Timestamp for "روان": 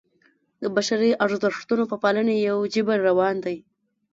3.09-3.35